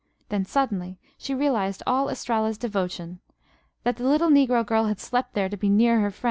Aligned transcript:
Then, 0.29 0.45
suddenly, 0.45 0.97
she 1.15 1.35
realized 1.35 1.83
all 1.85 2.09
Estralla's 2.09 2.57
devotion. 2.57 3.19
That 3.83 3.97
the 3.97 4.07
little 4.09 4.29
negro 4.31 4.65
girl 4.65 4.85
had 4.85 4.99
slept 4.99 5.35
there 5.35 5.47
to 5.47 5.55
be 5.55 5.69
near 5.69 5.99
her 5.99 6.09
"fr'en'." 6.09 6.19